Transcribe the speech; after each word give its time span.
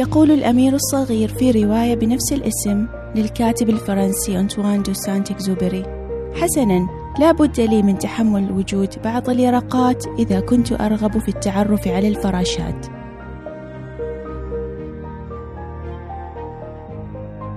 يقول 0.00 0.30
الأمير 0.30 0.74
الصغير 0.74 1.28
في 1.28 1.50
رواية 1.50 1.94
بنفس 1.94 2.32
الاسم 2.32 2.86
للكاتب 3.14 3.68
الفرنسي 3.68 4.40
أنطوان 4.40 4.82
دو 4.82 4.92
سانت 4.92 5.30
إكزوبري 5.30 5.82
حسنا 6.34 6.88
لا 7.18 7.32
بد 7.32 7.60
لي 7.60 7.82
من 7.82 7.98
تحمل 7.98 8.52
وجود 8.52 8.88
بعض 9.04 9.30
اليرقات 9.30 10.06
إذا 10.18 10.40
كنت 10.40 10.72
أرغب 10.72 11.18
في 11.18 11.28
التعرف 11.28 11.88
على 11.88 12.08
الفراشات. 12.08 12.86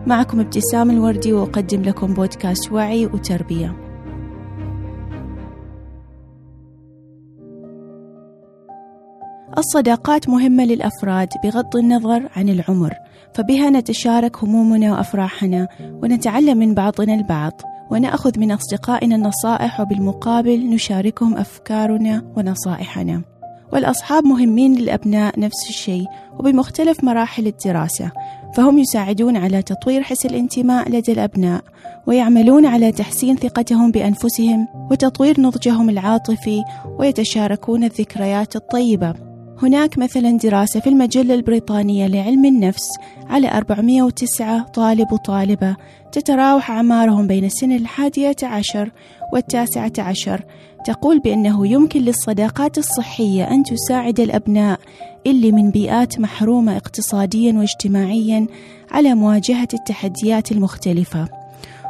معكم 0.08 0.40
ابتسام 0.40 0.92
الوردي 0.92 1.34
وأقدم 1.34 1.82
لكم 1.82 2.14
بودكاست 2.14 2.72
وعي 2.72 3.06
وتربية. 3.06 3.93
الصداقات 9.58 10.30
مهمة 10.30 10.66
للأفراد 10.66 11.30
بغض 11.44 11.76
النظر 11.76 12.30
عن 12.36 12.50
العمر 12.50 12.94
فبها 13.34 13.70
نتشارك 13.70 14.44
همومنا 14.44 14.92
وأفراحنا 14.92 15.68
ونتعلم 15.82 16.58
من 16.58 16.74
بعضنا 16.74 17.14
البعض 17.14 17.62
ونأخذ 17.92 18.40
من 18.40 18.52
أصدقائنا 18.52 19.16
النصائح 19.16 19.80
وبالمقابل 19.80 20.70
نشاركهم 20.70 21.38
أفكارنا 21.38 22.24
ونصائحنا. 22.38 23.22
والأصحاب 23.74 24.24
مهمين 24.24 24.76
للأبناء 24.76 25.40
نفس 25.40 25.70
الشيء 25.70 26.06
وبمختلف 26.40 27.04
مراحل 27.04 27.48
الدراسة 27.48 28.12
فهم 28.56 28.80
يساعدون 28.80 29.38
على 29.38 29.62
تطوير 29.62 30.04
حس 30.04 30.26
الانتماء 30.26 30.90
لدى 30.90 31.12
الأبناء 31.12 31.64
ويعملون 32.08 32.66
على 32.66 32.92
تحسين 32.92 33.36
ثقتهم 33.36 33.92
بأنفسهم 33.92 34.68
وتطوير 34.92 35.42
نضجهم 35.42 35.90
العاطفي 35.90 36.64
ويتشاركون 37.00 37.84
الذكريات 37.84 38.56
الطيبة. 38.56 39.33
هناك 39.66 39.98
مثلا 39.98 40.38
دراسة 40.38 40.80
في 40.80 40.90
المجلة 40.90 41.34
البريطانية 41.34 42.08
لعلم 42.08 42.46
النفس 42.46 42.88
على 43.30 43.48
409 43.48 44.64
طالب 44.64 45.12
وطالبة 45.12 45.76
تتراوح 46.12 46.72
أعمارهم 46.72 47.28
بين 47.28 47.46
السن 47.46 47.72
الحادية 47.72 48.36
عشر 48.44 48.92
والتاسعة 49.34 49.92
عشر. 49.98 50.44
تقول 50.86 51.20
بأنه 51.20 51.68
يمكن 51.68 52.02
للصداقات 52.02 52.78
الصحية 52.78 53.52
أن 53.52 53.64
تساعد 53.64 54.20
الأبناء 54.20 54.80
اللي 55.28 55.52
من 55.52 55.72
بيئات 55.72 56.20
محرومة 56.20 56.78
اقتصاديا 56.78 57.54
واجتماعيا 57.54 58.48
على 58.92 59.16
مواجهة 59.16 59.68
التحديات 59.74 60.52
المختلفة. 60.52 61.28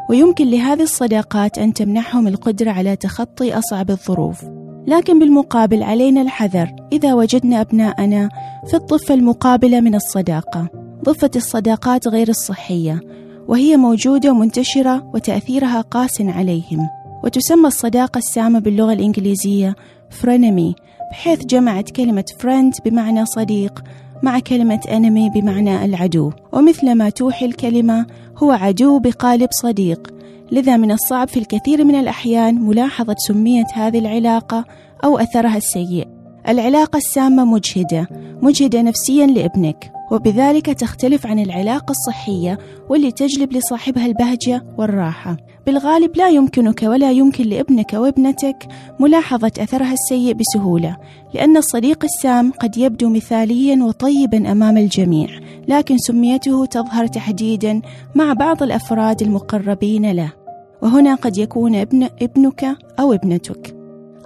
ويمكن 0.10 0.48
لهذه 0.48 0.82
الصداقات 0.82 1.58
أن 1.58 1.74
تمنحهم 1.74 2.28
القدرة 2.28 2.72
على 2.72 2.96
تخطي 2.96 3.58
أصعب 3.58 3.92
الظروف. 3.92 4.63
لكن 4.88 5.20
بالمقابل 5.20 5.84
علينا 5.84 6.22
الحذر 6.22 6.76
إذا 6.92 7.14
وجدنا 7.14 7.62
أبناءنا 7.62 8.30
في 8.68 8.74
الضفة 8.74 9.14
المقابلة 9.14 9.82
من 9.82 9.96
الصداقة. 9.96 10.68
ضفة 11.04 11.32
الصداقات 11.36 12.08
غير 12.08 12.30
الصحية 12.30 13.02
وهي 13.48 13.78
موجودة 13.78 14.32
ومنتشرة 14.32 15.12
وتأثيرها 15.14 15.82
قاس 15.82 16.22
عليهم. 16.22 16.90
وتسمى 17.24 17.68
الصداقة 17.68 18.18
السامة 18.18 18.60
باللغة 18.60 18.94
الإنجليزية 18.94 19.76
فرينمي 20.10 20.76
بحيث 21.12 21.46
جمعت 21.46 21.90
كلمة 21.90 22.26
فريند 22.40 22.74
بمعنى 22.86 23.26
صديق 23.26 23.84
مع 24.24 24.40
كلمة 24.40 24.80
انمي 24.92 25.30
بمعنى 25.30 25.86
العدو. 25.86 26.32
ومثل 26.54 26.96
ما 26.96 27.10
توحي 27.10 27.46
الكلمة 27.46 28.06
هو 28.38 28.52
عدو 28.52 29.00
بقالب 29.00 29.50
صديق. 29.52 30.13
لذا 30.54 30.78
من 30.78 30.92
الصعب 30.92 31.28
في 31.28 31.40
الكثير 31.40 31.84
من 31.84 31.96
الأحيان 31.96 32.62
ملاحظة 32.62 33.16
سمية 33.28 33.66
هذه 33.74 34.00
العلاقة 34.00 34.66
أو 35.04 35.18
أثرها 35.18 35.58
السيء. 35.58 36.08
العلاقة 36.48 36.98
السامة 36.98 37.46
مجهدة 37.46 38.08
مجهدة 38.42 38.82
نفسيا 38.82 39.26
لابنك 39.26 39.92
وبذلك 40.12 40.66
تختلف 40.66 41.28
عن 41.28 41.40
العلاقة 41.40 41.92
الصحية 41.92 42.60
واللي 42.90 43.12
تجلب 43.12 43.54
لصاحبها 43.54 44.06
البهجة 44.06 44.66
والراحة. 44.78 45.38
بالغالب 45.66 46.18
لا 46.18 46.30
يمكنك 46.30 46.84
ولا 46.84 47.12
يمكن 47.12 47.44
لابنك 47.44 47.96
أو 47.96 48.06
ابنتك 48.06 48.68
ملاحظة 49.00 49.52
أثرها 49.60 49.94
السيء 49.94 50.34
بسهولة 50.34 50.98
لأن 51.34 51.58
الصديق 51.58 52.04
السام 52.04 52.52
قد 52.52 52.78
يبدو 52.78 53.10
مثاليا 53.10 53.84
وطيبا 53.84 54.52
أمام 54.52 54.78
الجميع 54.78 55.28
لكن 55.68 55.98
سميته 55.98 56.66
تظهر 56.66 57.08
تحديدا 57.08 57.82
مع 58.16 58.34
بعض 58.34 58.64
الأفراد 58.64 59.22
المقربين 59.22 60.12
له. 60.12 60.43
وهنا 60.84 61.16
قد 61.16 61.38
يكون 61.38 61.76
ابن 61.76 62.10
ابنك 62.22 62.78
أو 63.00 63.14
ابنتك. 63.14 63.76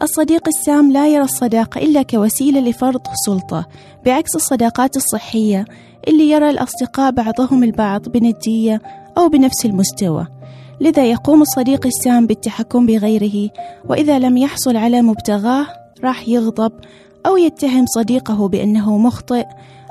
الصديق 0.01 0.47
السام 0.47 0.91
لا 0.91 1.07
يرى 1.07 1.23
الصداقة 1.23 1.81
إلا 1.81 2.01
كوسيلة 2.01 2.59
لفرض 2.59 3.01
سلطة 3.25 3.68
بعكس 4.06 4.35
الصداقات 4.35 4.95
الصحية 4.95 5.66
اللي 6.07 6.29
يرى 6.29 6.50
الأصدقاء 6.50 7.12
بعضهم 7.12 7.63
البعض 7.63 8.09
بندية 8.09 8.81
أو 9.18 9.29
بنفس 9.29 9.66
المستوى. 9.66 10.28
لذا 10.81 11.06
يقوم 11.06 11.41
الصديق 11.41 11.85
السام 11.85 12.28
بالتحكم 12.28 12.85
بغيره 12.85 13.50
وإذا 13.89 14.19
لم 14.19 14.38
يحصل 14.38 14.78
على 14.78 15.01
مبتغاه 15.01 15.68
راح 16.03 16.29
يغضب 16.29 16.72
أو 17.25 17.38
يتهم 17.38 17.85
صديقه 17.85 18.47
بأنه 18.47 18.97
مخطئ 18.97 19.45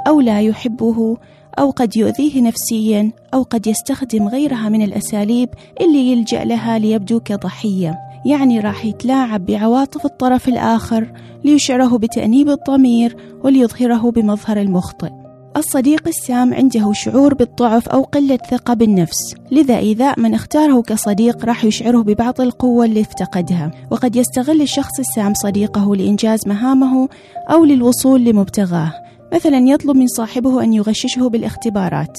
أو 0.09 0.21
لا 0.21 0.41
يحبه 0.41 1.16
أو 1.59 1.71
قد 1.71 1.97
يؤذيه 1.97 2.43
نفسيا 2.43 3.12
أو 3.34 3.43
قد 3.43 3.67
يستخدم 3.67 4.28
غيرها 4.28 4.69
من 4.69 4.83
الأساليب 4.83 5.49
اللي 5.81 6.12
يلجأ 6.12 6.44
لها 6.44 6.78
ليبدو 6.78 7.21
كضحية 7.21 7.99
يعني 8.27 8.61
راح 8.61 8.84
يتلاعب 8.84 9.47
بعواطف 9.47 10.05
الطرف 10.05 10.49
الآخر 10.49 11.12
ليشعره 11.45 11.99
بتأنيب 11.99 12.49
الضمير 12.49 13.16
وليظهره 13.45 14.11
بمظهر 14.11 14.61
المخطئ. 14.61 15.11
الصديق 15.56 16.09
السام 16.09 16.55
عنده 16.55 16.93
شعور 16.93 17.34
بالضعف 17.34 17.89
أو 17.89 18.03
قلة 18.03 18.39
ثقة 18.50 18.75
بالنفس 18.75 19.34
لذا 19.50 19.78
إيذاء 19.78 20.21
من 20.21 20.34
اختاره 20.34 20.83
كصديق 20.83 21.45
راح 21.45 21.65
يشعره 21.65 22.03
ببعض 22.03 22.41
القوة 22.41 22.84
اللي 22.84 23.00
افتقدها. 23.00 23.71
وقد 23.91 24.16
يستغل 24.16 24.62
الشخص 24.62 24.99
السام 24.99 25.34
صديقه 25.34 25.97
لإنجاز 25.97 26.49
مهامه 26.49 27.09
أو 27.50 27.65
للوصول 27.65 28.25
لمبتغاه. 28.25 29.06
مثلا 29.35 29.59
يطلب 29.59 29.97
من 29.97 30.07
صاحبه 30.07 30.63
أن 30.63 30.73
يغششه 30.73 31.29
بالاختبارات 31.29 32.19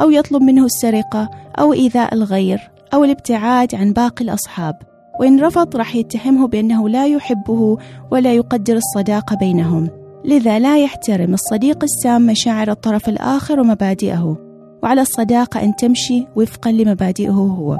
أو 0.00 0.10
يطلب 0.10 0.42
منه 0.42 0.64
السرقة 0.64 1.30
أو 1.58 1.72
إيذاء 1.72 2.14
الغير 2.14 2.70
أو 2.94 3.04
الابتعاد 3.04 3.74
عن 3.74 3.92
باقي 3.92 4.24
الأصحاب. 4.24 4.74
وإن 5.20 5.40
رفض 5.40 5.76
راح 5.76 5.96
يتهمه 5.96 6.48
بأنه 6.48 6.88
لا 6.88 7.06
يحبه 7.06 7.76
ولا 8.10 8.34
يقدر 8.34 8.76
الصداقة 8.76 9.36
بينهم. 9.36 9.90
لذا 10.24 10.58
لا 10.58 10.78
يحترم 10.78 11.34
الصديق 11.34 11.82
السام 11.82 12.26
مشاعر 12.26 12.70
الطرف 12.70 13.08
الآخر 13.08 13.60
ومبادئه. 13.60 14.36
وعلى 14.82 15.00
الصداقة 15.00 15.62
أن 15.62 15.76
تمشي 15.76 16.26
وفقا 16.36 16.72
لمبادئه 16.72 17.30
هو. 17.30 17.78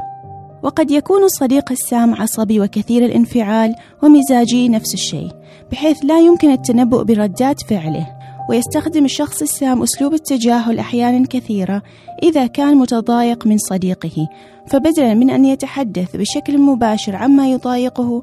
وقد 0.63 0.91
يكون 0.91 1.25
الصديق 1.25 1.73
السام 1.73 2.15
عصبي 2.15 2.61
وكثير 2.61 3.05
الانفعال 3.05 3.75
ومزاجي 4.03 4.69
نفس 4.69 4.95
الشيء 4.95 5.31
بحيث 5.73 5.99
لا 6.05 6.21
يمكن 6.21 6.51
التنبؤ 6.51 7.03
بردات 7.03 7.63
فعله. 7.63 8.22
ويستخدم 8.49 9.05
الشخص 9.05 9.43
السام 9.43 9.83
أسلوب 9.83 10.15
التجاهل 10.15 10.79
أحيانا 10.79 11.27
كثيرة 11.27 11.83
إذا 12.23 12.47
كان 12.47 12.77
متضايق 12.77 13.47
من 13.47 13.59
صديقه 13.59 14.29
فبدلا 14.67 15.15
من 15.15 15.31
أن 15.31 15.45
يتحدث 15.45 16.17
بشكل 16.17 16.59
مباشر 16.59 17.17
عما 17.17 17.51
يضايقه 17.51 18.23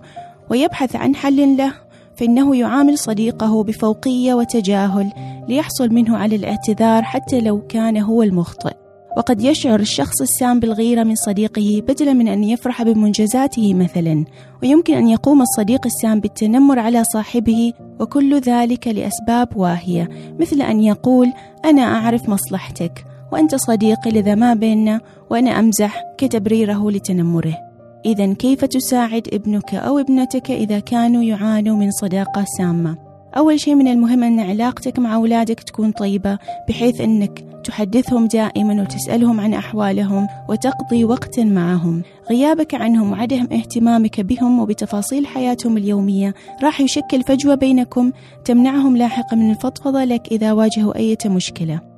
ويبحث 0.49 0.95
عن 0.95 1.15
حل 1.15 1.57
له 1.57 1.73
فإنه 2.15 2.55
يعامل 2.55 2.97
صديقه 2.97 3.63
بفوقية 3.63 4.33
وتجاهل 4.33 5.11
ليحصل 5.47 5.89
منه 5.89 6.17
على 6.17 6.35
الاعتذار 6.35 7.03
حتى 7.03 7.41
لو 7.41 7.61
كان 7.67 7.97
هو 7.97 8.23
المخطئ. 8.23 8.88
وقد 9.19 9.41
يشعر 9.41 9.79
الشخص 9.79 10.21
السام 10.21 10.59
بالغيرة 10.59 11.03
من 11.03 11.15
صديقه 11.15 11.83
بدلا 11.87 12.13
من 12.13 12.27
أن 12.27 12.43
يفرح 12.43 12.83
بمنجزاته 12.83 13.73
مثلا 13.73 14.25
ويمكن 14.63 14.93
أن 14.93 15.07
يقوم 15.07 15.41
الصديق 15.41 15.85
السام 15.85 16.19
بالتنمر 16.19 16.79
على 16.79 17.03
صاحبه 17.03 17.73
وكل 17.99 18.39
ذلك 18.39 18.87
لأسباب 18.87 19.57
واهية 19.57 20.09
مثل 20.39 20.61
أن 20.61 20.81
يقول 20.81 21.33
أنا 21.65 21.81
أعرف 21.81 22.29
مصلحتك 22.29 23.05
وأنت 23.31 23.55
صديقي 23.55 24.11
لذا 24.11 24.35
ما 24.35 24.53
بيننا 24.53 25.01
وأنا 25.29 25.59
أمزح 25.59 26.03
كتبريره 26.17 26.91
لتنمره 26.91 27.57
إذا 28.05 28.33
كيف 28.33 28.65
تساعد 28.65 29.27
ابنك 29.33 29.75
أو 29.75 29.99
ابنتك 29.99 30.51
إذا 30.51 30.79
كانوا 30.79 31.23
يعانوا 31.23 31.77
من 31.77 31.91
صداقة 31.91 32.45
سامة؟ 32.57 32.97
أول 33.37 33.59
شيء 33.59 33.75
من 33.75 33.87
المهم 33.87 34.23
أن 34.23 34.39
علاقتك 34.39 34.99
مع 34.99 35.15
أولادك 35.15 35.59
تكون 35.59 35.91
طيبة 35.91 36.37
بحيث 36.69 37.01
أنك 37.01 37.48
تحدثهم 37.63 38.27
دائما 38.27 38.81
وتسألهم 38.81 39.39
عن 39.39 39.53
أحوالهم 39.53 40.27
وتقضي 40.49 41.03
وقتا 41.03 41.43
معهم. 41.43 42.03
غيابك 42.29 42.75
عنهم 42.75 43.11
وعدم 43.11 43.47
اهتمامك 43.51 44.21
بهم 44.21 44.59
وبتفاصيل 44.59 45.27
حياتهم 45.27 45.77
اليومية 45.77 46.33
راح 46.63 46.81
يشكل 46.81 47.23
فجوة 47.23 47.55
بينكم 47.55 48.11
تمنعهم 48.45 48.97
لاحقا 48.97 49.35
من 49.35 49.51
الفضفضة 49.51 50.03
لك 50.03 50.27
إذا 50.31 50.51
واجهوا 50.51 50.95
أي 50.95 51.17
مشكلة. 51.25 51.88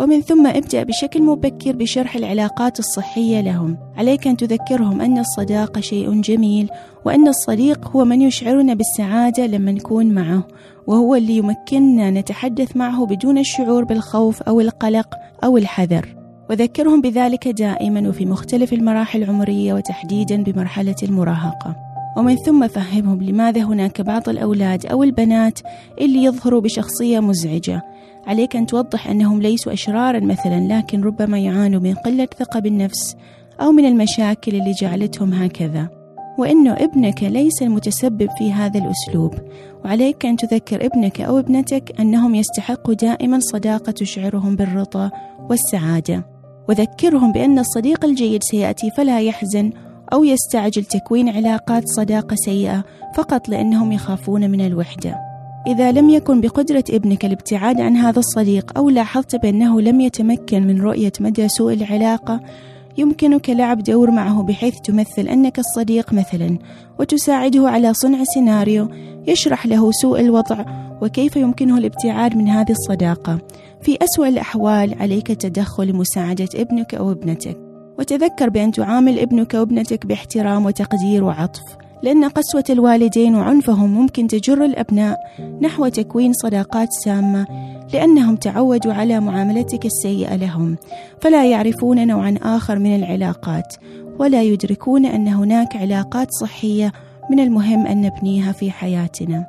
ومن 0.00 0.20
ثم 0.20 0.46
ابدأ 0.46 0.82
بشكل 0.82 1.22
مبكر 1.22 1.76
بشرح 1.76 2.16
العلاقات 2.16 2.78
الصحية 2.78 3.40
لهم. 3.40 3.76
عليك 3.96 4.26
أن 4.26 4.36
تذكرهم 4.36 5.00
أن 5.00 5.18
الصداقة 5.18 5.80
شيء 5.80 6.20
جميل 6.20 6.70
وأن 7.04 7.28
الصديق 7.28 7.88
هو 7.88 8.04
من 8.04 8.22
يشعرنا 8.22 8.74
بالسعادة 8.74 9.46
لما 9.46 9.72
نكون 9.72 10.06
معه 10.06 10.42
وهو 10.86 11.14
اللي 11.14 11.36
يمكننا 11.36 12.10
نتحدث 12.10 12.76
معه 12.76 13.06
بدون 13.06 13.38
الشعور 13.38 13.84
بالخوف 13.84 14.42
أو 14.42 14.60
القلق 14.60 15.14
أو 15.44 15.56
الحذر. 15.56 16.14
وذكرهم 16.50 17.00
بذلك 17.00 17.48
دائما 17.48 18.08
وفي 18.08 18.26
مختلف 18.26 18.72
المراحل 18.72 19.22
العمرية 19.22 19.74
وتحديدا 19.74 20.42
بمرحلة 20.42 20.96
المراهقة. 21.02 21.87
ومن 22.18 22.36
ثم 22.36 22.66
فهمهم 22.68 23.22
لماذا 23.22 23.62
هناك 23.62 24.00
بعض 24.00 24.28
الأولاد 24.28 24.86
أو 24.86 25.02
البنات 25.02 25.58
اللي 26.00 26.24
يظهروا 26.24 26.60
بشخصية 26.60 27.20
مزعجة. 27.20 27.82
عليك 28.26 28.56
أن 28.56 28.66
توضح 28.66 29.08
أنهم 29.08 29.42
ليسوا 29.42 29.72
أشرارا 29.72 30.20
مثلا 30.20 30.78
لكن 30.78 31.02
ربما 31.02 31.38
يعانوا 31.38 31.80
من 31.80 31.94
قلة 31.94 32.28
ثقة 32.38 32.60
بالنفس 32.60 33.16
أو 33.60 33.72
من 33.72 33.84
المشاكل 33.84 34.54
اللي 34.54 34.72
جعلتهم 34.80 35.32
هكذا. 35.32 35.88
وأنه 36.38 36.72
ابنك 36.72 37.22
ليس 37.22 37.62
المتسبب 37.62 38.28
في 38.38 38.52
هذا 38.52 38.80
الأسلوب. 38.80 39.34
وعليك 39.84 40.26
أن 40.26 40.36
تذكر 40.36 40.86
ابنك 40.86 41.20
أو 41.20 41.38
ابنتك 41.38 42.00
أنهم 42.00 42.34
يستحقوا 42.34 42.94
دائما 42.94 43.38
صداقة 43.40 43.92
تشعرهم 43.92 44.56
بالرضا 44.56 45.10
والسعادة. 45.50 46.26
وذكرهم 46.68 47.32
بأن 47.32 47.58
الصديق 47.58 48.04
الجيد 48.04 48.42
سيأتي 48.42 48.90
فلا 48.96 49.20
يحزن 49.20 49.72
أو 50.12 50.24
يستعجل 50.24 50.84
تكوين 50.84 51.28
علاقات 51.28 51.82
صداقة 51.86 52.36
سيئة 52.44 52.84
فقط 53.14 53.48
لأنهم 53.48 53.92
يخافون 53.92 54.50
من 54.50 54.60
الوحدة. 54.60 55.28
إذا 55.66 55.92
لم 55.92 56.10
يكن 56.10 56.40
بقدرة 56.40 56.84
ابنك 56.90 57.24
الابتعاد 57.24 57.80
عن 57.80 57.96
هذا 57.96 58.18
الصديق 58.18 58.72
أو 58.76 58.90
لاحظت 58.90 59.36
بأنه 59.36 59.80
لم 59.80 60.00
يتمكن 60.00 60.66
من 60.66 60.80
رؤية 60.80 61.12
مدى 61.20 61.48
سوء 61.48 61.72
العلاقة 61.72 62.40
يمكنك 62.98 63.50
لعب 63.50 63.82
دور 63.82 64.10
معه 64.10 64.42
بحيث 64.42 64.74
تمثل 64.80 65.28
أنك 65.28 65.58
الصديق 65.58 66.12
مثلا 66.12 66.58
وتساعده 66.98 67.68
على 67.68 67.94
صنع 67.94 68.24
سيناريو 68.24 68.88
يشرح 69.26 69.66
له 69.66 69.90
سوء 69.92 70.20
الوضع 70.20 70.64
وكيف 71.02 71.36
يمكنه 71.36 71.78
الابتعاد 71.78 72.36
من 72.36 72.48
هذه 72.48 72.72
الصداقة. 72.72 73.38
في 73.82 73.98
أسوأ 74.02 74.28
الأحوال 74.28 74.94
عليك 75.02 75.30
التدخل 75.30 75.86
لمساعدة 75.86 76.48
ابنك 76.54 76.94
أو 76.94 77.12
ابنتك. 77.12 77.67
وتذكر 77.98 78.48
بأن 78.48 78.72
تعامل 78.72 79.18
ابنك 79.18 79.54
وابنتك 79.54 80.06
باحترام 80.06 80.66
وتقدير 80.66 81.24
وعطف 81.24 81.62
لأن 82.02 82.24
قسوة 82.24 82.64
الوالدين 82.70 83.34
وعنفهم 83.34 83.90
ممكن 83.90 84.26
تجر 84.26 84.64
الأبناء 84.64 85.18
نحو 85.62 85.88
تكوين 85.88 86.32
صداقات 86.32 86.88
سامة 87.04 87.46
لأنهم 87.92 88.36
تعودوا 88.36 88.92
على 88.92 89.20
معاملتك 89.20 89.86
السيئة 89.86 90.36
لهم 90.36 90.76
فلا 91.20 91.46
يعرفون 91.46 92.06
نوعا 92.06 92.34
آخر 92.42 92.78
من 92.78 92.96
العلاقات 92.96 93.74
ولا 94.18 94.42
يدركون 94.42 95.06
أن 95.06 95.28
هناك 95.28 95.76
علاقات 95.76 96.28
صحية 96.40 96.92
من 97.30 97.40
المهم 97.40 97.86
أن 97.86 98.00
نبنيها 98.00 98.52
في 98.52 98.70
حياتنا. 98.70 99.46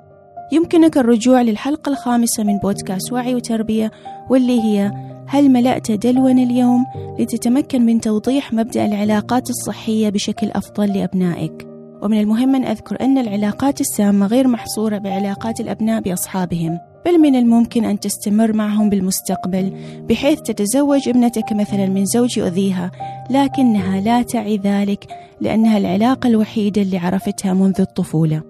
يمكنك 0.51 0.97
الرجوع 0.97 1.41
للحلقة 1.41 1.89
الخامسة 1.89 2.43
من 2.43 2.57
بودكاست 2.57 3.13
وعي 3.13 3.35
وتربية 3.35 3.91
واللي 4.29 4.61
هي 4.61 4.91
هل 5.31 5.49
ملأت 5.51 5.91
دلوا 5.91 6.29
اليوم 6.29 6.85
لتتمكن 7.19 7.85
من 7.85 8.01
توضيح 8.01 8.53
مبدأ 8.53 8.85
العلاقات 8.85 9.49
الصحية 9.49 10.09
بشكل 10.09 10.47
أفضل 10.51 10.93
لأبنائك؟ 10.93 11.67
ومن 12.01 12.19
المهم 12.19 12.55
أن 12.55 12.65
أذكر 12.65 13.01
أن 13.01 13.17
العلاقات 13.17 13.81
السامة 13.81 14.27
غير 14.27 14.47
محصورة 14.47 14.97
بعلاقات 14.97 15.59
الأبناء 15.59 16.01
بأصحابهم 16.01 16.79
بل 17.05 17.19
من 17.19 17.35
الممكن 17.35 17.85
أن 17.85 17.99
تستمر 17.99 18.53
معهم 18.53 18.89
بالمستقبل 18.89 19.73
بحيث 20.09 20.41
تتزوج 20.41 21.09
ابنتك 21.09 21.53
مثلا 21.53 21.85
من 21.85 22.05
زوج 22.05 22.37
يؤذيها 22.37 22.91
لكنها 23.29 24.01
لا 24.01 24.21
تعي 24.21 24.57
ذلك 24.57 25.07
لأنها 25.41 25.77
العلاقة 25.77 26.27
الوحيدة 26.27 26.81
اللي 26.81 26.97
عرفتها 26.97 27.53
منذ 27.53 27.81
الطفولة. 27.81 28.48